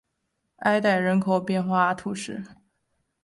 [0.61, 2.43] 埃代人口变化图示